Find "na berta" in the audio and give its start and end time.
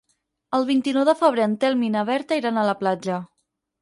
1.97-2.41